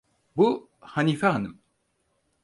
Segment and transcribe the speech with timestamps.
[0.37, 1.59] Bu, Hanife hanım.